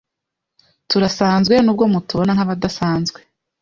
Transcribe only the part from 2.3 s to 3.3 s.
nkabadasanzwe.